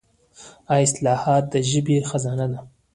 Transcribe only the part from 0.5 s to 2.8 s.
دا اصطلاحات د ژبې خزانه ده.